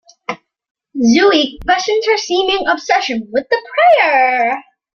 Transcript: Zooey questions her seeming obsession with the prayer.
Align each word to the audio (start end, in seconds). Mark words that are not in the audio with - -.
Zooey 0.97 1.59
questions 1.63 2.07
her 2.07 2.17
seeming 2.17 2.65
obsession 2.67 3.29
with 3.31 3.45
the 3.51 3.71
prayer. 3.99 4.63